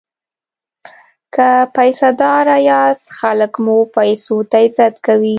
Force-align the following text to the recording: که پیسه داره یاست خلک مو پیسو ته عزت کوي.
که 1.33 1.67
پیسه 1.75 2.09
داره 2.21 2.57
یاست 2.69 3.07
خلک 3.19 3.53
مو 3.65 3.75
پیسو 3.95 4.37
ته 4.51 4.57
عزت 4.67 4.95
کوي. 5.05 5.29